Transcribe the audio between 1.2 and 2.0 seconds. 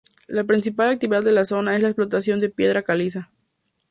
de la zona es la